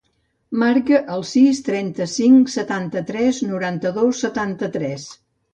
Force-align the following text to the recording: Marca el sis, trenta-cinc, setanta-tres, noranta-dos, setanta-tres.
Marca 0.61 1.01
el 1.15 1.25
sis, 1.31 1.59
trenta-cinc, 1.67 2.49
setanta-tres, 2.55 3.43
noranta-dos, 3.53 4.25
setanta-tres. 4.27 5.07